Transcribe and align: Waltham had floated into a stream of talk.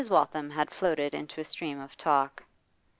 Waltham 0.09 0.49
had 0.49 0.71
floated 0.71 1.13
into 1.13 1.39
a 1.39 1.43
stream 1.43 1.79
of 1.79 1.95
talk. 1.95 2.43